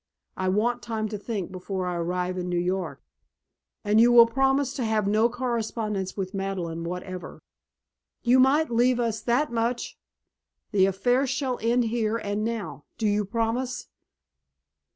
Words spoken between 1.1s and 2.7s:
think before I arrive in New